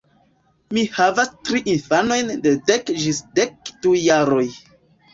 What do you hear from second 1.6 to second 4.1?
infanojn de dek ĝis dek du